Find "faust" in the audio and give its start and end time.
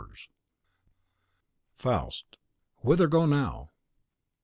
0.01-0.29, 1.75-2.37